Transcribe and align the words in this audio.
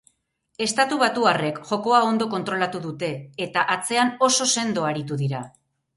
Estatubatuarrek 0.65 1.59
jokoa 1.71 1.99
ondo 2.07 2.27
kontrolatu 2.33 2.81
dute 2.87 3.11
eta 3.49 3.67
atzean 3.77 4.13
oso 4.29 4.49
sendo 4.55 4.89
aritu 4.93 5.21
dira. 5.25 5.45